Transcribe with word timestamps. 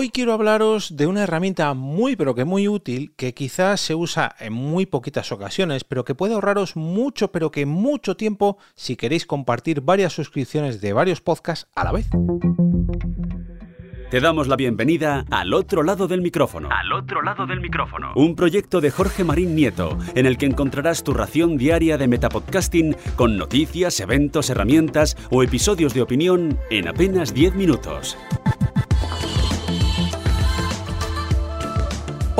Hoy 0.00 0.10
quiero 0.10 0.32
hablaros 0.32 0.96
de 0.96 1.08
una 1.08 1.24
herramienta 1.24 1.74
muy 1.74 2.14
pero 2.14 2.36
que 2.36 2.44
muy 2.44 2.68
útil 2.68 3.14
que 3.16 3.34
quizás 3.34 3.80
se 3.80 3.96
usa 3.96 4.32
en 4.38 4.52
muy 4.52 4.86
poquitas 4.86 5.32
ocasiones, 5.32 5.82
pero 5.82 6.04
que 6.04 6.14
puede 6.14 6.34
ahorraros 6.34 6.76
mucho 6.76 7.32
pero 7.32 7.50
que 7.50 7.66
mucho 7.66 8.16
tiempo 8.16 8.58
si 8.76 8.94
queréis 8.94 9.26
compartir 9.26 9.80
varias 9.80 10.12
suscripciones 10.12 10.80
de 10.80 10.92
varios 10.92 11.20
podcasts 11.20 11.66
a 11.74 11.82
la 11.82 11.90
vez. 11.90 12.08
Te 14.08 14.20
damos 14.20 14.46
la 14.46 14.54
bienvenida 14.54 15.24
al 15.32 15.52
otro 15.52 15.82
lado 15.82 16.06
del 16.06 16.22
micrófono. 16.22 16.68
Al 16.70 16.92
otro 16.92 17.20
lado 17.20 17.44
del 17.48 17.60
micrófono. 17.60 18.12
Un 18.14 18.36
proyecto 18.36 18.80
de 18.80 18.92
Jorge 18.92 19.24
Marín 19.24 19.56
Nieto, 19.56 19.98
en 20.14 20.26
el 20.26 20.38
que 20.38 20.46
encontrarás 20.46 21.02
tu 21.02 21.12
ración 21.12 21.56
diaria 21.56 21.98
de 21.98 22.06
metapodcasting 22.06 22.94
con 23.16 23.36
noticias, 23.36 23.98
eventos, 23.98 24.48
herramientas 24.48 25.16
o 25.32 25.42
episodios 25.42 25.92
de 25.92 26.02
opinión 26.02 26.56
en 26.70 26.86
apenas 26.86 27.34
10 27.34 27.56
minutos. 27.56 28.16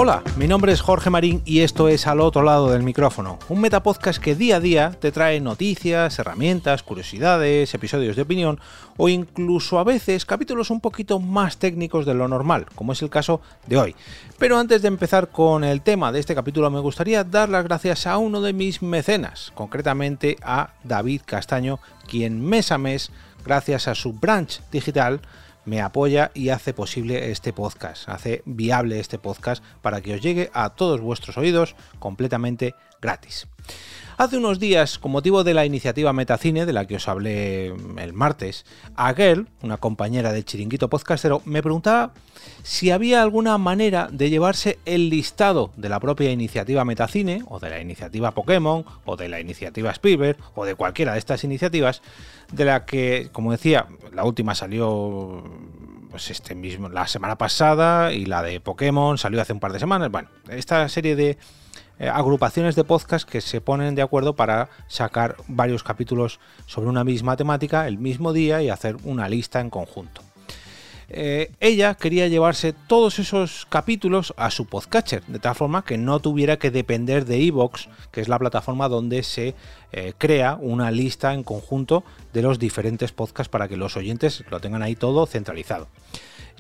Hola, 0.01 0.23
mi 0.37 0.47
nombre 0.47 0.71
es 0.71 0.81
Jorge 0.81 1.11
Marín 1.11 1.43
y 1.45 1.63
esto 1.63 1.89
es 1.89 2.07
Al 2.07 2.21
otro 2.21 2.45
lado 2.45 2.71
del 2.71 2.85
micrófono, 2.85 3.41
un 3.49 3.61
metapodcast 3.61 4.23
que 4.23 4.37
día 4.37 4.59
a 4.59 4.61
día 4.61 4.93
te 4.93 5.11
trae 5.11 5.41
noticias, 5.41 6.21
herramientas, 6.21 6.85
curiosidades, 6.85 7.75
episodios 7.75 8.15
de 8.15 8.23
opinión 8.23 8.61
o 8.97 9.09
incluso 9.09 9.77
a 9.77 9.83
veces 9.83 10.25
capítulos 10.25 10.71
un 10.71 10.81
poquito 10.81 11.19
más 11.19 11.57
técnicos 11.57 12.07
de 12.07 12.15
lo 12.15 12.29
normal, 12.29 12.67
como 12.77 12.93
es 12.93 13.03
el 13.03 13.11
caso 13.11 13.41
de 13.67 13.77
hoy. 13.77 13.97
Pero 14.39 14.57
antes 14.57 14.83
de 14.83 14.89
empezar 14.89 15.31
con 15.31 15.65
el 15.65 15.81
tema 15.81 16.13
de 16.13 16.21
este 16.21 16.37
capítulo 16.37 16.71
me 16.71 16.79
gustaría 16.79 17.25
dar 17.25 17.49
las 17.49 17.65
gracias 17.65 18.07
a 18.07 18.19
uno 18.19 18.41
de 18.41 18.53
mis 18.53 18.83
mecenas, 18.83 19.51
concretamente 19.57 20.37
a 20.45 20.75
David 20.85 21.23
Castaño, 21.27 21.81
quien 22.07 22.41
mes 22.41 22.71
a 22.71 22.79
mes, 22.79 23.11
gracias 23.45 23.89
a 23.89 23.97
su 23.97 24.13
branch 24.13 24.61
digital, 24.71 25.21
me 25.69 25.83
apoya 25.83 26.31
y 26.35 26.49
hace 26.49 26.73
posible 26.73 27.31
este 27.31 27.53
podcast, 27.53 28.09
hace 28.09 28.43
viable 28.47 28.99
este 28.99 29.19
podcast 29.19 29.63
para 29.83 30.01
que 30.01 30.15
os 30.15 30.21
llegue 30.21 30.51
a 30.55 30.71
todos 30.71 31.01
vuestros 31.01 31.37
oídos 31.37 31.77
completamente 31.99 32.75
gratis. 33.01 33.47
Hace 34.17 34.37
unos 34.37 34.59
días, 34.59 34.99
con 34.99 35.13
motivo 35.13 35.45
de 35.45 35.55
la 35.55 35.65
iniciativa 35.65 36.13
Metacine, 36.13 36.67
de 36.67 36.73
la 36.73 36.87
que 36.87 36.97
os 36.97 37.07
hablé 37.07 37.67
el 37.67 38.13
martes, 38.13 38.67
Aguel, 38.97 39.47
una 39.63 39.77
compañera 39.77 40.33
del 40.33 40.45
chiringuito 40.45 40.89
podcastero, 40.89 41.41
me 41.45 41.63
preguntaba 41.63 42.15
si 42.65 42.91
había 42.91 43.23
alguna 43.23 43.59
manera 43.59 44.09
de 44.11 44.29
llevarse 44.29 44.81
el 44.87 45.09
listado 45.09 45.71
de 45.77 45.89
la 45.89 46.01
propia 46.01 46.33
iniciativa 46.33 46.85
Metacine, 46.85 47.45
o 47.47 47.61
de 47.61 47.71
la 47.71 47.81
iniciativa 47.81 48.33
Pokémon, 48.33 48.85
o 49.05 49.17
de 49.17 49.29
la 49.29 49.39
iniciativa 49.39 49.93
Spielberg, 49.93 50.37
o 50.57 50.65
de 50.65 50.75
cualquiera 50.75 51.13
de 51.13 51.21
estas 51.21 51.45
iniciativas, 51.45 52.03
de 52.53 52.65
la 52.65 52.85
que, 52.85 53.29
como 53.33 53.53
decía, 53.53 53.87
la 54.13 54.25
última 54.25 54.55
salió 54.55 55.43
pues 56.11 56.31
este 56.31 56.55
mismo 56.55 56.89
la 56.89 57.07
semana 57.07 57.37
pasada 57.37 58.13
y 58.13 58.25
la 58.25 58.43
de 58.43 58.61
Pokémon 58.61 59.19
salió 59.19 59.41
hace 59.41 59.53
un 59.53 59.61
par 59.61 59.73
de 59.73 59.79
semanas. 59.79 60.11
Bueno, 60.11 60.29
esta 60.49 60.89
serie 60.89 61.17
de 61.17 61.39
eh, 61.99 62.09
agrupaciones 62.09 62.77
de 62.77 62.85
podcast 62.85 63.29
que 63.29 63.41
se 63.41 63.61
ponen 63.61 63.95
de 63.95 64.03
acuerdo 64.03 64.35
para 64.35 64.71
sacar 64.87 65.37
varios 65.49 65.83
capítulos 65.83 66.39
sobre 66.67 66.89
una 66.89 67.05
misma 67.05 67.37
temática 67.37 67.87
el 67.89 67.99
mismo 67.99 68.33
día 68.33 68.63
y 68.63 68.71
hacer 68.71 68.97
una 69.05 69.29
lista 69.29 69.61
en 69.61 69.69
conjunto. 69.69 70.23
Eh, 71.11 71.53
ella 71.61 71.95
quería 71.95 72.29
llevarse 72.29 72.75
todos 72.75 73.19
esos 73.19 73.67
capítulos 73.71 74.35
a 74.37 74.51
su 74.51 74.67
podcatcher, 74.67 75.25
de 75.27 75.39
tal 75.39 75.55
forma 75.55 75.83
que 75.83 75.97
no 75.97 76.21
tuviera 76.21 76.59
que 76.59 76.71
depender 76.71 77.25
de 77.25 77.47
Evox, 77.47 77.89
que 78.11 78.21
es 78.21 78.29
la 78.29 78.39
plataforma 78.39 78.89
donde 78.89 79.23
se 79.23 79.55
eh, 79.93 80.13
crea 80.19 80.59
una 80.61 80.91
lista 80.91 81.33
en 81.33 81.45
conjunto 81.45 82.05
de 82.35 82.43
los 82.43 82.59
diferentes 82.59 83.13
podcasts 83.13 83.51
para 83.51 83.69
que 83.69 83.79
los 83.79 83.97
oyentes 83.97 84.45
lo 84.51 84.61
tengan 84.61 84.83
ahí 84.83 84.97
todo 84.97 85.25
centralizado. 85.25 85.89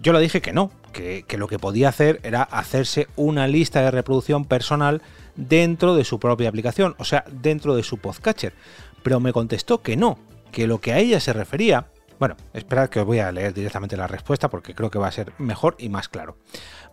Yo 0.00 0.12
le 0.14 0.20
dije 0.20 0.40
que 0.40 0.52
no, 0.54 0.70
que, 0.92 1.24
que 1.26 1.36
lo 1.36 1.48
que 1.48 1.58
podía 1.58 1.90
hacer 1.90 2.20
era 2.22 2.42
hacerse 2.42 3.08
una 3.16 3.48
lista 3.48 3.82
de 3.82 3.90
reproducción 3.90 4.46
personal 4.46 5.02
dentro 5.36 5.94
de 5.94 6.04
su 6.04 6.20
propia 6.20 6.48
aplicación, 6.48 6.94
o 6.98 7.04
sea, 7.04 7.24
dentro 7.30 7.76
de 7.76 7.82
su 7.82 7.98
podcatcher. 7.98 8.54
Pero 9.02 9.20
me 9.20 9.32
contestó 9.32 9.82
que 9.82 9.96
no, 9.96 10.18
que 10.52 10.66
lo 10.66 10.80
que 10.80 10.92
a 10.92 10.98
ella 10.98 11.20
se 11.20 11.32
refería, 11.32 11.88
bueno, 12.18 12.36
esperad 12.52 12.88
que 12.88 13.00
os 13.00 13.06
voy 13.06 13.20
a 13.20 13.30
leer 13.30 13.54
directamente 13.54 13.96
la 13.96 14.06
respuesta 14.06 14.48
porque 14.48 14.74
creo 14.74 14.90
que 14.90 14.98
va 14.98 15.06
a 15.06 15.12
ser 15.12 15.32
mejor 15.38 15.76
y 15.78 15.88
más 15.88 16.08
claro. 16.08 16.36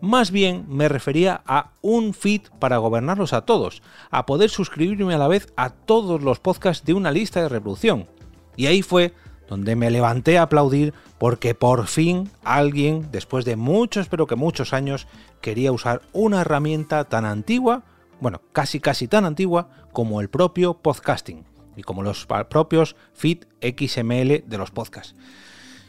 Más 0.01 0.31
bien 0.31 0.65
me 0.67 0.87
refería 0.87 1.41
a 1.45 1.71
un 1.81 2.13
feed 2.13 2.41
para 2.59 2.77
gobernarlos 2.77 3.33
a 3.33 3.41
todos, 3.41 3.81
a 4.11 4.25
poder 4.25 4.49
suscribirme 4.49 5.15
a 5.15 5.17
la 5.17 5.27
vez 5.27 5.51
a 5.55 5.69
todos 5.69 6.21
los 6.21 6.39
podcasts 6.39 6.85
de 6.85 6.93
una 6.93 7.11
lista 7.11 7.41
de 7.41 7.49
reproducción. 7.49 8.07
Y 8.55 8.67
ahí 8.67 8.81
fue 8.81 9.13
donde 9.47 9.75
me 9.75 9.91
levanté 9.91 10.37
a 10.37 10.43
aplaudir 10.43 10.93
porque 11.17 11.55
por 11.55 11.87
fin 11.87 12.29
alguien, 12.43 13.09
después 13.11 13.45
de 13.45 13.55
muchos 13.55 14.07
pero 14.09 14.27
que 14.27 14.35
muchos 14.35 14.73
años, 14.73 15.07
quería 15.41 15.71
usar 15.71 16.01
una 16.13 16.41
herramienta 16.41 17.03
tan 17.05 17.25
antigua 17.25 17.83
bueno, 18.19 18.41
casi 18.53 18.79
casi 18.79 19.07
tan 19.07 19.25
antigua 19.25 19.69
como 19.91 20.21
el 20.21 20.29
propio 20.29 20.75
podcasting 20.75 21.43
y 21.75 21.83
como 21.83 22.03
los 22.03 22.25
propios 22.49 22.95
feed 23.13 23.45
XML 23.61 24.43
de 24.47 24.57
los 24.57 24.71
podcasts. 24.71 25.15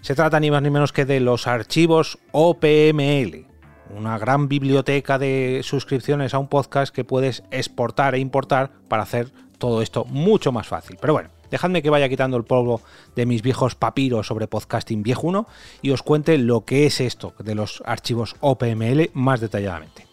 Se 0.01 0.15
trata 0.15 0.39
ni 0.39 0.51
más 0.51 0.63
ni 0.63 0.71
menos 0.71 0.93
que 0.93 1.05
de 1.05 1.21
los 1.21 1.47
archivos 1.47 2.19
OPML, 2.33 3.47
una 3.91 4.19
gran 4.19 4.49
biblioteca 4.49 5.19
de 5.19 5.61
suscripciones 5.65 6.35
a 6.35 6.39
un 6.39 6.49
podcast 6.49 6.95
que 6.95 7.05
puedes 7.05 7.43
exportar 7.51 8.15
e 8.15 8.21
importar 8.21 8.71
para 8.89 9.03
hacer 9.03 9.33
todo 9.59 9.83
esto 9.83 10.05
mucho 10.05 10.53
más 10.53 10.69
fácil. 10.69 10.97
Pero 11.01 11.15
bueno, 11.15 11.31
dejadme 11.51 11.83
que 11.83 11.91
vaya 11.91 12.09
quitando 12.09 12.37
el 12.37 12.45
polvo 12.45 12.83
de 13.15 13.27
mis 13.27 13.43
viejos 13.43 13.75
papiros 13.75 14.27
sobre 14.27 14.47
podcasting 14.47 15.03
viejuno 15.03 15.47
y 15.83 15.91
os 15.91 16.03
cuente 16.03 16.39
lo 16.39 16.65
que 16.65 16.87
es 16.87 17.01
esto 17.01 17.35
de 17.39 17.55
los 17.55 17.83
archivos 17.87 18.37
OPML 18.41 19.11
más 19.15 19.41
detalladamente. 19.41 20.07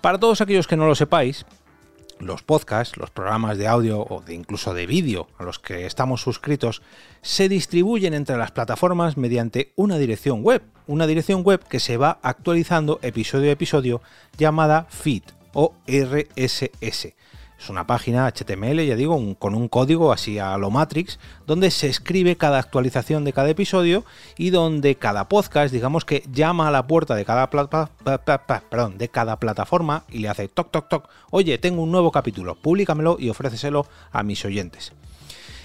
Para 0.00 0.18
todos 0.18 0.40
aquellos 0.40 0.66
que 0.66 0.76
no 0.76 0.86
lo 0.86 0.94
sepáis, 0.94 1.44
los 2.20 2.42
podcasts, 2.42 2.96
los 2.96 3.10
programas 3.10 3.58
de 3.58 3.66
audio 3.66 4.00
o 4.08 4.20
de 4.20 4.34
incluso 4.34 4.74
de 4.74 4.86
vídeo 4.86 5.28
a 5.38 5.44
los 5.44 5.58
que 5.58 5.86
estamos 5.86 6.22
suscritos, 6.22 6.82
se 7.22 7.48
distribuyen 7.48 8.14
entre 8.14 8.36
las 8.36 8.52
plataformas 8.52 9.16
mediante 9.16 9.72
una 9.76 9.98
dirección 9.98 10.42
web, 10.42 10.62
una 10.86 11.06
dirección 11.06 11.42
web 11.42 11.66
que 11.66 11.80
se 11.80 11.96
va 11.96 12.18
actualizando 12.22 13.00
episodio 13.02 13.50
a 13.50 13.54
episodio 13.54 14.02
llamada 14.36 14.86
feed 14.88 15.22
o 15.52 15.74
RSS. 15.86 17.14
Es 17.60 17.68
una 17.68 17.86
página 17.86 18.26
HTML, 18.26 18.86
ya 18.86 18.96
digo, 18.96 19.36
con 19.38 19.54
un 19.54 19.68
código 19.68 20.12
así 20.12 20.38
a 20.38 20.56
lo 20.56 20.70
Matrix, 20.70 21.18
donde 21.46 21.70
se 21.70 21.88
escribe 21.88 22.36
cada 22.36 22.58
actualización 22.58 23.22
de 23.22 23.34
cada 23.34 23.50
episodio 23.50 24.06
y 24.38 24.48
donde 24.48 24.94
cada 24.94 25.28
podcast, 25.28 25.70
digamos 25.70 26.06
que 26.06 26.24
llama 26.32 26.68
a 26.68 26.70
la 26.70 26.86
puerta 26.86 27.14
de 27.14 27.26
cada, 27.26 27.50
perdón, 27.50 28.96
de 28.96 29.08
cada 29.10 29.38
plataforma 29.38 30.04
y 30.08 30.20
le 30.20 30.30
hace 30.30 30.48
toc 30.48 30.70
toc 30.70 30.88
toc, 30.88 31.08
oye, 31.30 31.58
tengo 31.58 31.82
un 31.82 31.92
nuevo 31.92 32.10
capítulo, 32.10 32.54
públicamelo 32.54 33.18
y 33.20 33.28
ofréceselo 33.28 33.86
a 34.10 34.22
mis 34.22 34.42
oyentes 34.46 34.94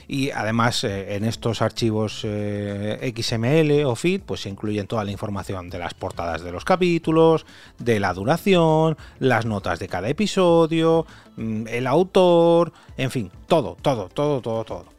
y 0.07 0.29
además 0.31 0.83
eh, 0.83 1.15
en 1.15 1.25
estos 1.25 1.61
archivos 1.61 2.21
eh, 2.23 3.13
XML 3.15 3.85
o 3.85 3.95
feed 3.95 4.21
pues 4.21 4.41
se 4.41 4.49
incluyen 4.49 4.87
toda 4.87 5.03
la 5.03 5.11
información 5.11 5.69
de 5.69 5.79
las 5.79 5.93
portadas 5.93 6.41
de 6.41 6.51
los 6.51 6.65
capítulos, 6.65 7.45
de 7.79 7.99
la 7.99 8.13
duración, 8.13 8.97
las 9.19 9.45
notas 9.45 9.79
de 9.79 9.87
cada 9.87 10.09
episodio, 10.09 11.05
mm, 11.37 11.67
el 11.67 11.87
autor, 11.87 12.71
en 12.97 13.11
fin, 13.11 13.31
todo, 13.47 13.77
todo, 13.81 14.09
todo, 14.09 14.41
todo, 14.41 14.63
todo. 14.63 14.95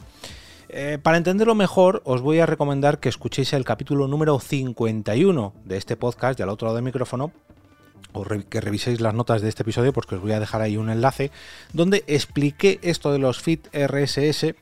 Eh, 0.68 0.98
para 1.00 1.16
entenderlo 1.16 1.54
mejor, 1.54 2.02
os 2.04 2.20
voy 2.20 2.40
a 2.40 2.46
recomendar 2.46 2.98
que 2.98 3.08
escuchéis 3.08 3.52
el 3.52 3.64
capítulo 3.64 4.08
número 4.08 4.38
51 4.40 5.54
de 5.64 5.76
este 5.76 5.96
podcast, 5.96 6.36
de 6.36 6.42
al 6.42 6.50
otro 6.50 6.66
lado 6.66 6.76
del 6.76 6.84
micrófono, 6.84 7.32
o 8.12 8.24
que 8.24 8.60
reviséis 8.60 9.00
las 9.00 9.14
notas 9.14 9.42
de 9.42 9.48
este 9.48 9.62
episodio, 9.62 9.92
porque 9.92 10.16
os 10.16 10.20
voy 10.20 10.32
a 10.32 10.40
dejar 10.40 10.62
ahí 10.62 10.76
un 10.76 10.90
enlace, 10.90 11.30
donde 11.72 12.02
expliqué 12.08 12.80
esto 12.82 13.12
de 13.12 13.18
los 13.18 13.40
feed 13.40 13.60
RSS 13.72 14.54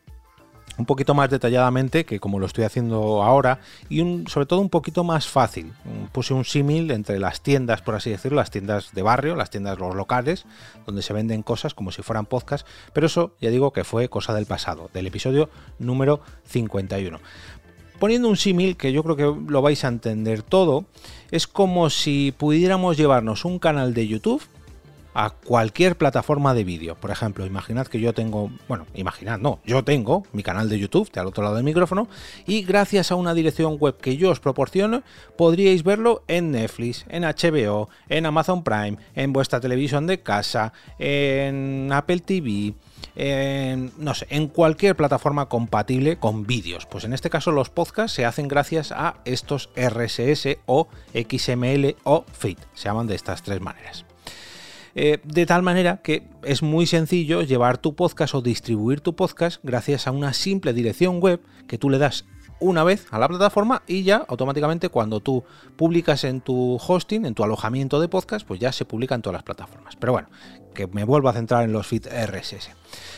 un 0.76 0.86
poquito 0.86 1.14
más 1.14 1.30
detalladamente 1.30 2.04
que 2.04 2.19
como 2.19 2.38
lo 2.38 2.47
estoy 2.47 2.64
haciendo 2.64 3.22
ahora 3.22 3.60
y 3.88 4.25
sobre 4.26 4.47
todo 4.47 4.60
un 4.60 4.70
poquito 4.70 5.04
más 5.04 5.28
fácil. 5.28 5.72
Puse 6.12 6.34
un 6.34 6.44
símil 6.44 6.91
entre 6.91 7.19
las 7.19 7.41
tiendas, 7.41 7.83
por 7.83 7.94
así 7.94 8.10
decirlo, 8.10 8.36
las 8.36 8.50
tiendas 8.50 8.92
de 8.92 9.03
barrio, 9.03 9.36
las 9.36 9.50
tiendas 9.50 9.78
los 9.78 9.94
locales, 9.94 10.47
donde 10.86 11.03
se 11.03 11.12
venden 11.12 11.42
cosas 11.42 11.74
como 11.74 11.92
si 11.92 12.03
fueran 12.03 12.27
podcasts, 12.27 12.68
pero 12.92 13.06
eso 13.06 13.34
ya 13.41 13.50
digo 13.50 13.72
que 13.72 13.84
fue 13.84 14.09
cosa 14.09 14.34
del 14.34 14.47
pasado, 14.47 14.91
del 14.92 15.06
episodio 15.06 15.48
número 15.78 16.21
51. 16.44 17.21
Poniendo 17.98 18.28
un 18.28 18.36
símil 18.36 18.77
que 18.77 18.92
yo 18.92 19.04
creo 19.04 19.16
que 19.16 19.50
lo 19.50 19.62
vais 19.62 19.84
a 19.84 19.89
entender 19.89 20.42
todo, 20.42 20.84
es 21.30 21.47
como 21.47 21.91
si 21.91 22.34
pudiéramos 22.36 22.97
llevarnos 22.97 23.44
un 23.44 23.59
canal 23.60 23.94
de 23.94 24.09
YouTube 24.09 24.42
a 25.15 25.31
cualquier 25.31 25.97
plataforma 25.97 26.55
de 26.55 26.65
vídeo. 26.65 26.97
Por 26.97 27.11
ejemplo, 27.11 27.47
imaginad 27.47 27.87
que 27.87 28.01
yo 28.01 28.13
tengo, 28.13 28.51
bueno, 28.69 28.87
imaginad, 28.95 29.39
no, 29.39 29.61
yo 29.65 29.84
tengo 29.84 30.25
mi 30.33 30.43
canal 30.43 30.69
de 30.69 30.78
YouTube 30.78 31.11
de 31.11 31.21
al 31.21 31.28
otro 31.28 31.43
lado 31.43 31.57
del 31.57 31.65
micrófono 31.65 32.09
y 32.47 32.63
gracias 32.63 33.11
a 33.11 33.15
una 33.15 33.34
dirección 33.34 33.78
web 33.78 33.97
que 33.97 34.16
yo 34.16 34.31
os 34.31 34.41
proporciono 34.41 35.03
podríais 35.37 35.83
verlo 35.84 36.22
en 36.28 36.51
Netflix, 36.51 37.07
en 37.09 37.22
HBO, 37.22 37.89
en 38.09 38.27
Amazon 38.27 38.63
Prime, 38.63 38.99
en 39.15 39.33
vuestra 39.33 39.61
televisión 39.61 40.07
de 40.07 40.21
casa, 40.21 40.72
en 40.99 41.91
Apple 41.93 42.21
TV, 42.21 42.75
en, 43.15 43.93
no 43.99 44.15
sé, 44.15 44.27
en 44.31 44.49
cualquier 44.49 44.97
plataforma 44.97 45.49
compatible 45.49 46.16
con 46.16 46.47
vídeos. 46.47 46.87
Pues 46.87 47.05
en 47.05 47.13
este 47.13 47.31
caso 47.31 47.53
los 47.53 47.71
podcasts 47.71 48.16
se 48.16 48.25
hacen 48.25 48.49
gracias 48.49 48.93
a 48.93 49.16
estos 49.25 49.71
RSS 49.77 50.59
o 50.66 50.89
XML 51.15 51.97
o 52.05 52.25
FIT. 52.33 52.59
Se 52.75 52.84
llaman 52.89 53.07
de 53.07 53.15
estas 53.15 53.43
tres 53.43 53.61
maneras. 53.61 54.05
Eh, 54.94 55.18
de 55.24 55.46
tal 55.46 55.62
manera 55.62 56.00
que 56.02 56.22
es 56.42 56.62
muy 56.62 56.86
sencillo 56.86 57.42
llevar 57.42 57.78
tu 57.78 57.94
podcast 57.94 58.34
o 58.34 58.42
distribuir 58.42 59.00
tu 59.00 59.16
podcast 59.16 59.60
gracias 59.64 60.06
a 60.06 60.12
una 60.12 60.32
simple 60.32 60.72
dirección 60.72 61.20
web 61.20 61.41
que 61.66 61.78
tú 61.78 61.91
le 61.91 61.98
das 61.98 62.24
una 62.60 62.84
vez 62.84 63.06
a 63.10 63.18
la 63.18 63.28
plataforma 63.28 63.82
y 63.86 64.04
ya 64.04 64.24
automáticamente 64.28 64.88
cuando 64.88 65.20
tú 65.20 65.44
publicas 65.76 66.24
en 66.24 66.41
tu 66.41 66.76
hosting, 66.76 67.26
en 67.26 67.34
tu 67.34 67.42
alojamiento 67.44 68.00
de 68.00 68.08
podcast, 68.08 68.46
pues 68.46 68.60
ya 68.60 68.72
se 68.72 68.84
publica 68.84 69.14
en 69.14 69.22
todas 69.22 69.34
las 69.34 69.42
plataformas. 69.42 69.96
Pero 69.96 70.12
bueno, 70.12 70.28
que 70.74 70.86
me 70.86 71.04
vuelvo 71.04 71.28
a 71.28 71.32
centrar 71.32 71.64
en 71.64 71.72
los 71.72 71.86
feed 71.86 72.06
RSS. 72.06 72.70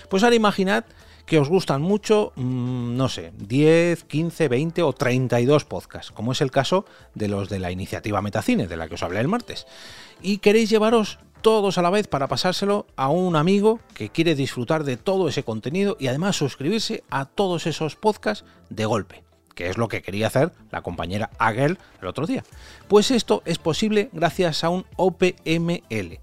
Pues 0.08 0.22
ahora 0.22 0.34
imaginad 0.34 0.84
que 1.26 1.38
os 1.38 1.48
gustan 1.48 1.82
mucho, 1.82 2.32
mm, 2.36 2.96
no 2.96 3.08
sé, 3.08 3.32
10, 3.36 4.04
15, 4.04 4.48
20 4.48 4.82
o 4.82 4.92
32 4.92 5.64
podcasts, 5.64 6.12
como 6.12 6.32
es 6.32 6.40
el 6.40 6.50
caso 6.50 6.86
de 7.14 7.28
los 7.28 7.48
de 7.48 7.58
la 7.58 7.72
iniciativa 7.72 8.22
Metacine, 8.22 8.68
de 8.68 8.76
la 8.76 8.88
que 8.88 8.94
os 8.94 9.02
hablé 9.02 9.20
el 9.20 9.28
martes. 9.28 9.66
Y 10.22 10.38
queréis 10.38 10.70
llevaros 10.70 11.18
todos 11.46 11.78
a 11.78 11.82
la 11.82 11.90
vez 11.90 12.08
para 12.08 12.26
pasárselo 12.26 12.86
a 12.96 13.08
un 13.08 13.36
amigo 13.36 13.78
que 13.94 14.08
quiere 14.08 14.34
disfrutar 14.34 14.82
de 14.82 14.96
todo 14.96 15.28
ese 15.28 15.44
contenido 15.44 15.96
y 16.00 16.08
además 16.08 16.34
suscribirse 16.34 17.04
a 17.08 17.24
todos 17.24 17.68
esos 17.68 17.94
podcasts 17.94 18.44
de 18.68 18.84
golpe 18.84 19.22
que 19.54 19.68
es 19.68 19.78
lo 19.78 19.86
que 19.86 20.02
quería 20.02 20.26
hacer 20.26 20.50
la 20.72 20.82
compañera 20.82 21.30
Agel 21.38 21.78
el 22.02 22.08
otro 22.08 22.26
día. 22.26 22.42
Pues 22.88 23.12
esto 23.12 23.42
es 23.44 23.58
posible 23.58 24.10
gracias 24.12 24.64
a 24.64 24.70
un 24.70 24.86
OPML. 24.96 26.18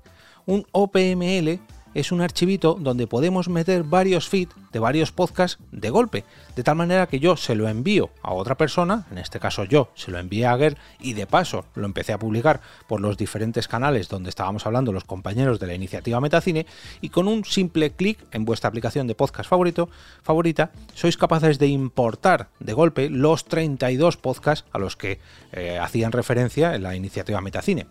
Un 0.46 0.68
OPML 0.74 1.62
es 1.94 2.12
un 2.12 2.22
archivito 2.22 2.78
donde 2.80 3.08
podemos 3.08 3.50
meter 3.50 3.84
varios 3.84 4.28
feeds 4.28 4.54
de 4.72 4.80
varios 4.80 5.12
podcasts 5.12 5.60
de 5.72 5.90
golpe, 5.90 6.24
de 6.56 6.64
tal 6.64 6.76
manera 6.76 7.08
que 7.08 7.20
yo 7.20 7.38
se 7.38 7.56
lo 7.56 7.70
envío 7.70 8.10
a 8.22 8.34
otra 8.34 8.56
persona, 8.56 9.06
en 9.12 9.18
este 9.18 9.40
caso 9.40 9.64
yo 9.64 9.90
se 9.96 10.12
lo 10.12 10.20
envié 10.20 10.48
a 10.48 10.58
Ger 10.58 10.78
y 11.00 11.14
de 11.14 11.28
paso 11.28 11.66
lo 11.76 11.86
empecé 11.86 12.14
a 12.14 12.20
publicar 12.20 12.62
por 12.88 13.02
los 13.02 13.18
diferentes 13.18 13.68
canales 13.68 14.10
donde 14.10 14.30
estábamos 14.30 14.66
hablando 14.66 14.92
los 14.92 15.04
compañeros 15.04 15.60
de 15.60 15.68
la 15.68 15.76
iniciativa 15.76 16.20
Metacine 16.20 16.66
y 17.02 17.10
con 17.10 17.28
un 17.28 17.46
simple 17.46 17.92
clic 17.92 18.20
en 18.32 18.46
vuestra 18.46 18.70
aplicación 18.70 19.08
de 19.08 19.16
podcast 19.16 19.50
favorito, 19.50 19.90
favorita, 20.24 20.72
sois 20.94 21.18
capaces 21.18 21.60
de 21.60 21.68
importar 21.68 22.50
de 22.60 22.74
golpe 22.74 23.10
los 23.10 23.46
32 23.46 24.18
podcasts 24.18 24.68
a 24.72 24.80
los 24.80 24.96
que 24.96 25.20
eh, 25.52 25.78
hacían 25.80 26.12
referencia 26.12 26.76
en 26.76 26.84
la 26.84 26.96
iniciativa 26.96 27.42
Metacine 27.42 27.88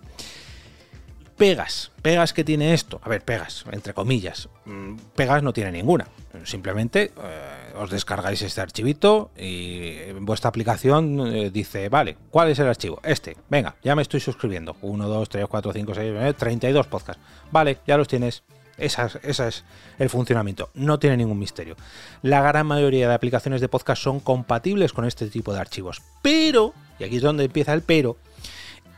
pegas. 1.42 1.90
Pegas 2.02 2.32
que 2.32 2.44
tiene 2.44 2.72
esto. 2.72 3.00
A 3.02 3.08
ver, 3.08 3.22
pegas, 3.22 3.64
entre 3.72 3.94
comillas. 3.94 4.48
Mm, 4.64 4.94
pegas 5.16 5.42
no 5.42 5.52
tiene 5.52 5.72
ninguna. 5.72 6.06
Simplemente 6.44 7.10
eh, 7.20 7.74
os 7.74 7.90
descargáis 7.90 8.42
este 8.42 8.60
archivito 8.60 9.32
y 9.36 10.12
vuestra 10.20 10.50
aplicación 10.50 11.34
eh, 11.34 11.50
dice, 11.50 11.88
vale, 11.88 12.16
¿cuál 12.30 12.50
es 12.50 12.60
el 12.60 12.68
archivo? 12.68 13.00
Este. 13.02 13.36
Venga, 13.50 13.74
ya 13.82 13.96
me 13.96 14.02
estoy 14.02 14.20
suscribiendo. 14.20 14.76
1, 14.82 15.08
2, 15.08 15.28
3, 15.28 15.46
4, 15.48 15.72
5, 15.72 15.94
6, 15.94 16.36
32 16.36 16.86
podcasts. 16.86 17.22
Vale, 17.50 17.78
ya 17.88 17.96
los 17.96 18.06
tienes. 18.06 18.44
Ese 18.78 19.02
es 19.24 19.64
el 19.98 20.10
funcionamiento. 20.10 20.70
No 20.74 21.00
tiene 21.00 21.16
ningún 21.16 21.40
misterio. 21.40 21.74
La 22.22 22.40
gran 22.40 22.68
mayoría 22.68 23.08
de 23.08 23.14
aplicaciones 23.14 23.60
de 23.60 23.68
podcast 23.68 24.00
son 24.00 24.20
compatibles 24.20 24.92
con 24.92 25.06
este 25.06 25.26
tipo 25.26 25.52
de 25.52 25.58
archivos. 25.58 26.02
Pero, 26.22 26.72
y 27.00 27.04
aquí 27.04 27.16
es 27.16 27.22
donde 27.22 27.44
empieza 27.44 27.74
el 27.74 27.82
pero, 27.82 28.16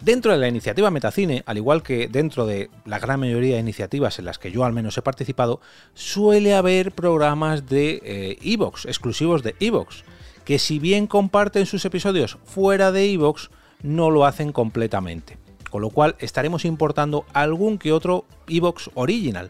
Dentro 0.04 0.32
de 0.32 0.36
la 0.36 0.48
iniciativa 0.48 0.90
Metacine, 0.90 1.44
al 1.46 1.56
igual 1.56 1.82
que 1.82 2.08
dentro 2.08 2.44
de 2.44 2.68
la 2.84 2.98
gran 2.98 3.20
mayoría 3.20 3.54
de 3.54 3.60
iniciativas 3.60 4.18
en 4.18 4.26
las 4.26 4.38
que 4.38 4.52
yo 4.52 4.66
al 4.66 4.74
menos 4.74 4.98
he 4.98 5.02
participado, 5.02 5.62
suele 5.94 6.52
haber 6.54 6.92
programas 6.92 7.66
de 7.66 8.36
Evox, 8.42 8.84
exclusivos 8.84 9.42
de 9.42 9.56
Evox, 9.60 10.04
que 10.44 10.58
si 10.58 10.78
bien 10.78 11.06
comparten 11.06 11.64
sus 11.64 11.86
episodios 11.86 12.36
fuera 12.44 12.92
de 12.92 13.10
Evox, 13.10 13.48
no 13.82 14.10
lo 14.10 14.26
hacen 14.26 14.52
completamente. 14.52 15.38
Con 15.70 15.80
lo 15.80 15.88
cual 15.88 16.16
estaremos 16.18 16.66
importando 16.66 17.24
algún 17.32 17.78
que 17.78 17.90
otro 17.90 18.26
Evox 18.46 18.90
original 18.92 19.48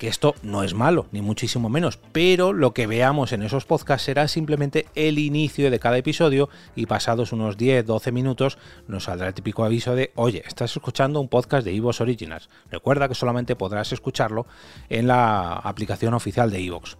que 0.00 0.08
esto 0.08 0.34
no 0.42 0.62
es 0.62 0.72
malo, 0.72 1.08
ni 1.12 1.20
muchísimo 1.20 1.68
menos, 1.68 1.98
pero 2.12 2.54
lo 2.54 2.72
que 2.72 2.86
veamos 2.86 3.34
en 3.34 3.42
esos 3.42 3.66
podcasts 3.66 4.06
será 4.06 4.28
simplemente 4.28 4.86
el 4.94 5.18
inicio 5.18 5.70
de 5.70 5.78
cada 5.78 5.98
episodio 5.98 6.48
y 6.74 6.86
pasados 6.86 7.32
unos 7.32 7.58
10-12 7.58 8.10
minutos 8.10 8.56
nos 8.88 9.04
saldrá 9.04 9.28
el 9.28 9.34
típico 9.34 9.62
aviso 9.62 9.94
de, 9.94 10.10
oye, 10.14 10.42
estás 10.46 10.74
escuchando 10.74 11.20
un 11.20 11.28
podcast 11.28 11.66
de 11.66 11.76
Evox 11.76 12.00
Originals. 12.00 12.48
Recuerda 12.70 13.08
que 13.08 13.14
solamente 13.14 13.56
podrás 13.56 13.92
escucharlo 13.92 14.46
en 14.88 15.06
la 15.06 15.52
aplicación 15.52 16.14
oficial 16.14 16.50
de 16.50 16.64
Evox. 16.64 16.96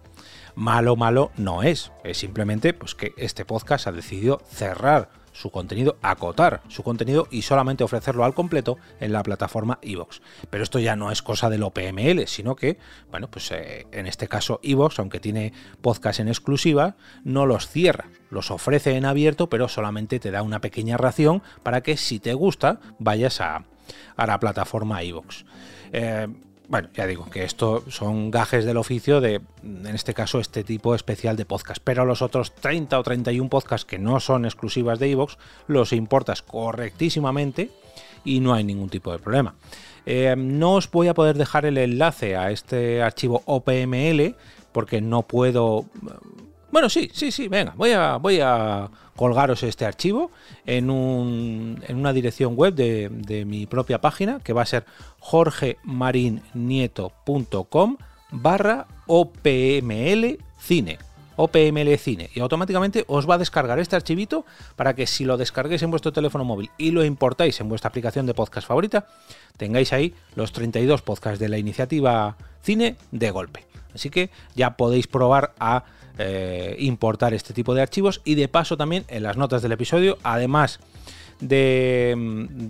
Malo, 0.53 0.95
malo 0.95 1.31
no 1.37 1.63
es, 1.63 1.91
es 2.03 2.19
simplemente 2.19 2.75
pues, 2.75 2.93
que 2.93 3.13
este 3.17 3.45
podcast 3.45 3.87
ha 3.87 3.91
decidido 3.91 4.43
cerrar 4.47 5.09
su 5.41 5.49
contenido, 5.49 5.97
acotar 6.01 6.61
su 6.67 6.83
contenido 6.83 7.27
y 7.31 7.41
solamente 7.41 7.83
ofrecerlo 7.83 8.23
al 8.23 8.35
completo 8.35 8.77
en 8.99 9.11
la 9.11 9.23
plataforma 9.23 9.79
iVoox. 9.81 10.19
Pero 10.49 10.63
esto 10.63 10.79
ya 10.79 10.95
no 10.95 11.11
es 11.11 11.21
cosa 11.21 11.49
del 11.49 11.63
OPML, 11.63 12.27
sino 12.27 12.55
que, 12.55 12.77
bueno, 13.09 13.29
pues 13.29 13.51
eh, 13.51 13.87
en 13.91 14.05
este 14.05 14.27
caso 14.27 14.59
iVoox, 14.61 14.99
aunque 14.99 15.19
tiene 15.19 15.51
podcast 15.81 16.19
en 16.19 16.27
exclusiva, 16.27 16.95
no 17.23 17.45
los 17.45 17.67
cierra, 17.67 18.09
los 18.29 18.51
ofrece 18.51 18.95
en 18.95 19.05
abierto, 19.05 19.49
pero 19.49 19.67
solamente 19.67 20.19
te 20.19 20.31
da 20.31 20.43
una 20.43 20.61
pequeña 20.61 20.97
ración 20.97 21.41
para 21.63 21.81
que 21.81 21.97
si 21.97 22.19
te 22.19 22.33
gusta 22.33 22.79
vayas 22.99 23.41
a, 23.41 23.65
la 24.15 24.39
plataforma 24.39 25.03
iVoox. 25.03 25.43
Eh, 25.91 26.27
bueno, 26.67 26.89
ya 26.93 27.05
digo 27.05 27.29
que 27.29 27.43
esto 27.43 27.83
son 27.89 28.31
gajes 28.31 28.65
del 28.65 28.77
oficio 28.77 29.21
de, 29.21 29.41
en 29.63 29.87
este 29.87 30.13
caso, 30.13 30.39
este 30.39 30.63
tipo 30.63 30.95
especial 30.95 31.35
de 31.35 31.45
podcast. 31.45 31.81
Pero 31.83 32.05
los 32.05 32.21
otros 32.21 32.55
30 32.55 32.97
o 32.99 33.03
31 33.03 33.49
podcasts 33.49 33.85
que 33.85 33.99
no 33.99 34.19
son 34.19 34.45
exclusivas 34.45 34.99
de 34.99 35.09
iVoox, 35.09 35.37
los 35.67 35.93
importas 35.93 36.41
correctísimamente 36.41 37.71
y 38.23 38.39
no 38.39 38.53
hay 38.53 38.63
ningún 38.63 38.89
tipo 38.89 39.11
de 39.11 39.19
problema. 39.19 39.55
Eh, 40.05 40.35
no 40.37 40.75
os 40.75 40.89
voy 40.89 41.07
a 41.07 41.13
poder 41.13 41.37
dejar 41.37 41.65
el 41.65 41.77
enlace 41.77 42.35
a 42.35 42.51
este 42.51 43.01
archivo 43.01 43.43
OPML 43.45 44.35
porque 44.71 45.01
no 45.01 45.23
puedo 45.23 45.85
bueno, 46.71 46.89
sí, 46.89 47.11
sí, 47.13 47.31
sí, 47.31 47.47
venga, 47.47 47.73
voy 47.75 47.91
a, 47.91 48.17
voy 48.17 48.39
a 48.41 48.89
colgaros 49.15 49.61
este 49.63 49.85
archivo 49.85 50.31
en, 50.65 50.89
un, 50.89 51.81
en 51.87 51.97
una 51.97 52.11
dirección 52.13 52.55
web 52.55 52.73
de, 52.73 53.09
de, 53.09 53.45
mi 53.45 53.67
propia 53.67 54.01
página 54.01 54.39
que 54.43 54.53
va 54.53 54.63
a 54.63 54.65
ser 54.65 54.85
jorgemarinieto.com 55.19 57.97
barra 58.31 58.87
OPML 59.07 60.39
Cine. 60.59 60.97
OPML 61.35 61.97
Cine 61.97 62.29
y 62.33 62.39
automáticamente 62.39 63.05
os 63.07 63.29
va 63.29 63.35
a 63.35 63.37
descargar 63.37 63.79
este 63.79 63.95
archivito 63.95 64.45
para 64.75 64.95
que 64.95 65.07
si 65.07 65.25
lo 65.25 65.37
descarguéis 65.37 65.81
en 65.81 65.91
vuestro 65.91 66.13
teléfono 66.13 66.43
móvil 66.43 66.69
y 66.77 66.91
lo 66.91 67.03
importáis 67.03 67.59
en 67.61 67.69
vuestra 67.69 67.89
aplicación 67.89 68.25
de 68.25 68.33
podcast 68.33 68.67
favorita, 68.67 69.07
tengáis 69.57 69.93
ahí 69.93 70.13
los 70.35 70.51
32 70.51 71.01
podcasts 71.01 71.39
de 71.39 71.49
la 71.49 71.57
iniciativa 71.57 72.37
Cine 72.61 72.95
de 73.11 73.31
golpe. 73.31 73.65
Así 73.93 74.09
que 74.09 74.29
ya 74.55 74.77
podéis 74.77 75.07
probar 75.07 75.53
a 75.59 75.83
eh, 76.21 76.75
importar 76.79 77.33
este 77.33 77.53
tipo 77.53 77.73
de 77.73 77.81
archivos 77.81 78.21
y 78.23 78.35
de 78.35 78.47
paso 78.47 78.77
también 78.77 79.05
en 79.07 79.23
las 79.23 79.37
notas 79.37 79.61
del 79.61 79.71
episodio, 79.71 80.17
además 80.23 80.79
del 81.41 82.69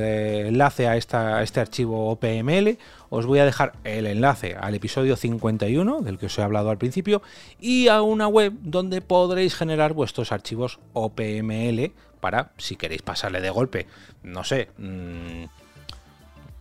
eh, 0.00 0.46
enlace 0.46 0.86
a, 0.86 0.96
este 0.96 1.60
archivo 1.60 2.10
OPML, 2.10 2.78
os 3.08 3.26
voy 3.26 3.40
a 3.40 3.44
dejar 3.44 3.72
el 3.84 4.06
enlace 4.06 4.56
al 4.58 4.74
episodio 4.74 5.16
51, 5.16 6.00
del 6.00 6.18
que 6.18 6.26
os 6.26 6.38
he 6.38 6.42
hablado 6.42 6.70
al 6.70 6.78
principio, 6.78 7.20
y 7.58 7.88
a 7.88 8.00
una 8.02 8.28
web 8.28 8.52
donde 8.62 9.00
podréis 9.00 9.56
generar 9.56 9.92
vuestros 9.92 10.30
archivos 10.30 10.78
OPML 10.92 11.92
para, 12.20 12.52
si 12.58 12.76
queréis 12.76 13.02
pasarle 13.02 13.40
de 13.40 13.50
golpe, 13.50 13.86
no 14.22 14.44
sé, 14.44 14.68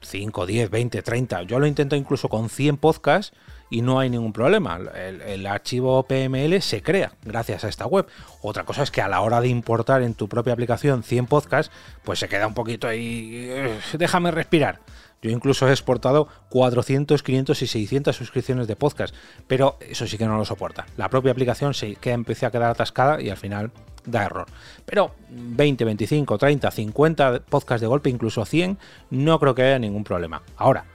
5, 0.02 0.46
10, 0.46 0.70
20, 0.70 1.02
30, 1.02 1.44
yo 1.44 1.60
lo 1.60 1.68
intento 1.68 1.96
incluso 1.96 2.28
con 2.28 2.50
100 2.50 2.78
podcasts, 2.78 3.38
y 3.70 3.82
no 3.82 4.00
hay 4.00 4.10
ningún 4.10 4.34
problema. 4.34 4.80
El, 4.96 5.46
archivo 5.46 6.04
PML 6.04 6.62
se 6.62 6.82
crea 6.82 7.14
gracias 7.24 7.64
a 7.64 7.70
esta 7.70 7.86
web. 7.86 8.08
Otra 8.42 8.64
cosa 8.64 8.84
es 8.84 8.92
que 8.92 9.02
a 9.02 9.08
la 9.08 9.22
hora 9.22 9.42
de 9.42 9.48
importar 9.48 10.02
en 10.02 10.14
tu 10.14 10.28
propia 10.28 10.54
aplicación 10.54 11.04
100 11.04 11.28
podcasts, 11.28 11.72
pues 12.04 12.20
se 12.20 12.28
queda 12.28 12.48
un 12.48 12.54
poquito 12.54 12.88
ahí. 12.88 13.48
Eh, 13.50 13.80
déjame 13.98 14.32
respirar. 14.32 14.80
Yo 15.22 15.32
incluso 15.32 15.68
he 15.68 15.72
exportado 15.72 16.30
400, 16.50 17.24
500 17.24 17.62
y 17.62 17.68
600 17.68 18.16
suscripciones 18.16 18.68
de 18.68 18.76
podcast, 18.78 19.14
pero 19.48 19.78
eso 19.82 20.08
sí 20.08 20.18
que 20.18 20.26
no 20.26 20.38
lo 20.38 20.46
soporta. 20.46 20.86
La 20.96 21.10
propia 21.10 21.32
aplicación 21.32 21.74
se 21.74 21.96
queda, 21.96 22.14
empieza 22.14 22.48
a 22.48 22.52
quedar 22.52 22.72
atascada 22.72 23.22
y 23.22 23.30
al 23.30 23.36
final 23.36 23.72
da 24.06 24.24
error. 24.24 24.46
Pero 24.86 25.14
20, 25.30 25.84
25, 25.84 26.38
30, 26.38 26.72
50 26.72 27.40
podcasts 27.50 27.82
de 27.82 27.88
golpe, 27.88 28.10
incluso 28.10 28.46
100, 28.46 28.78
no 29.10 29.40
creo 29.40 29.56
que 29.56 29.64
haya 29.64 29.80
ningún 29.80 30.06
problema. 30.06 30.42
Ahora, 30.56 30.86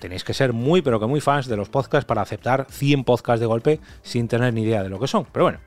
tenéis 0.00 0.24
que 0.24 0.34
ser 0.34 0.52
muy 0.52 0.82
pero 0.82 0.98
que 0.98 1.06
muy 1.06 1.20
fans 1.20 1.46
de 1.46 1.56
los 1.56 1.68
podcasts 1.68 2.06
para 2.06 2.22
aceptar 2.22 2.66
100 2.70 3.04
podcasts 3.04 3.40
de 3.40 3.46
golpe 3.46 3.80
sin 4.02 4.26
tener 4.26 4.52
ni 4.52 4.62
idea 4.62 4.82
de 4.82 4.88
lo 4.88 4.98
que 4.98 5.06
son. 5.06 5.26
Pero 5.30 5.44
bueno, 5.44 5.60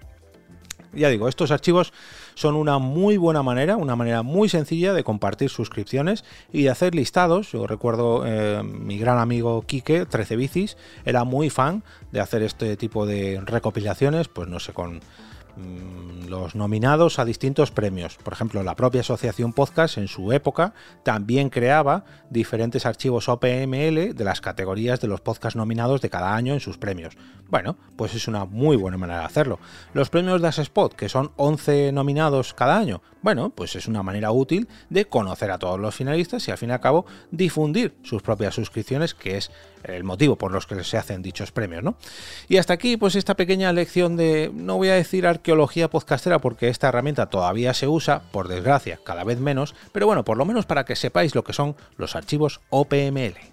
Ya 0.96 1.10
digo, 1.10 1.28
estos 1.28 1.50
archivos 1.50 1.92
son 2.36 2.56
una 2.56 2.78
muy 2.78 3.18
buena 3.18 3.42
manera, 3.42 3.78
una 3.78 3.96
manera 3.96 4.22
muy 4.22 4.48
sencilla 4.48 4.94
de 4.94 5.04
compartir 5.04 5.50
suscripciones 5.50 6.24
y 6.52 6.64
de 6.64 6.70
hacer 6.70 6.94
listados. 6.94 7.52
Yo 7.52 7.66
recuerdo 7.66 8.24
eh, 8.26 8.62
mi 8.64 9.00
gran 9.00 9.18
amigo 9.18 9.64
Quique, 9.64 10.06
13 10.06 10.36
bicis, 10.36 10.78
era 11.04 11.24
muy 11.24 11.50
fan 11.50 11.84
de 12.12 12.20
hacer 12.20 12.44
este 12.44 12.78
tipo 12.78 13.08
de 13.08 13.42
recopilaciones, 13.44 14.28
pues 14.28 14.48
no 14.48 14.60
sé, 14.60 14.74
con 14.74 15.02
los 16.28 16.56
nominados 16.56 17.20
a 17.20 17.26
distintos 17.26 17.72
premios. 17.72 18.18
Por 18.18 18.34
ejemplo, 18.34 18.64
la 18.64 18.76
propia 18.76 19.02
Asociación 19.02 19.54
Podcast 19.54 19.98
en 19.98 20.08
su 20.08 20.32
época 20.32 20.74
también 21.04 21.50
creaba 21.50 22.06
diferentes 22.30 22.86
archivos 22.86 23.30
OPML 23.30 24.16
de 24.16 24.24
las 24.24 24.42
categorías 24.42 25.00
de 25.00 25.08
los 25.08 25.22
podcasts 25.22 25.56
nominados 25.56 26.02
de 26.02 26.10
cada 26.10 26.36
año 26.36 26.54
en 26.54 26.60
sus 26.60 26.78
premios. 26.78 27.16
Bueno, 27.50 27.78
pues 27.96 28.16
es 28.16 28.28
una 28.28 28.46
muy 28.46 28.78
buena 28.78 28.98
manera 28.98 29.20
de 29.20 29.26
hacerlo. 29.26 29.60
Los 29.94 30.10
premios 30.10 30.42
de 30.42 30.50
Spot, 30.50 30.94
que 30.94 31.10
son 31.10 31.32
11 31.36 31.92
nominados 31.92 32.54
cada 32.54 32.78
año, 32.78 33.02
bueno, 33.24 33.50
pues 33.50 33.76
es 33.76 33.88
una 33.88 34.04
manera 34.04 34.32
útil 34.32 34.68
de 34.90 35.06
conocer 35.06 35.50
a 35.50 35.58
todos 35.58 35.80
los 35.80 35.96
finalistas 35.96 36.48
y 36.48 36.52
al 36.52 36.58
fin 36.58 36.70
y 36.70 36.74
al 36.74 36.82
cabo 36.82 37.06
difundir 37.32 37.96
sus 38.04 38.22
propias 38.22 38.54
suscripciones, 38.54 39.16
que 39.16 39.38
es 39.38 39.50
el 39.84 40.04
motivo 40.04 40.36
por 40.36 40.52
los 40.52 40.68
que 40.68 40.84
se 40.84 40.98
hacen 40.98 41.22
dichos 41.22 41.52
premios, 41.52 41.84
¿no? 41.84 41.96
Y 42.48 42.58
hasta 42.58 42.74
aquí, 42.74 42.98
pues 42.98 43.16
esta 43.16 43.36
pequeña 43.36 43.74
lección 43.74 44.18
de, 44.18 44.52
no 44.54 44.78
voy 44.78 44.90
a 44.90 44.94
decir 44.94 45.26
arqueología 45.26 45.90
podcastera 45.90 46.40
porque 46.40 46.68
esta 46.68 46.90
herramienta 46.90 47.30
todavía 47.30 47.74
se 47.74 47.88
usa, 47.88 48.22
por 48.32 48.48
desgracia, 48.50 49.00
cada 49.04 49.24
vez 49.24 49.40
menos, 49.40 49.74
pero 49.94 50.06
bueno, 50.06 50.24
por 50.24 50.38
lo 50.38 50.46
menos 50.46 50.66
para 50.66 50.86
que 50.86 50.96
sepáis 50.96 51.34
lo 51.34 51.44
que 51.44 51.54
son 51.54 51.76
los 51.98 52.16
archivos 52.16 52.60
OPML. 52.70 53.53